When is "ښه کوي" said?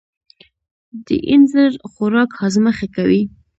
2.77-3.21